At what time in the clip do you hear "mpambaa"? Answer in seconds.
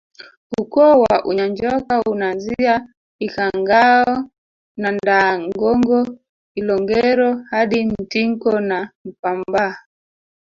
9.05-9.77